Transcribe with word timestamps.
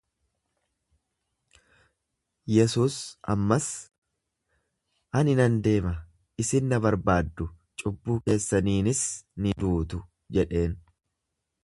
Yesuus 2.53 2.95
ammas, 3.33 3.67
Ani 5.19 5.35
nan 5.41 5.59
deema, 5.67 5.93
isin 6.45 6.73
na 6.73 6.81
barbaaddu, 6.89 7.49
cubbuu 7.83 8.17
keessaniinis 8.29 9.03
ni 9.45 9.53
duutu 9.65 10.05
jedheen. 10.39 10.75